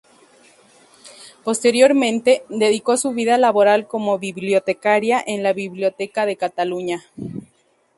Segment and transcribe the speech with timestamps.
[1.43, 7.03] Posteriormente, dedicó su vida laboral como bibliotecaria en la Biblioteca de Cataluña.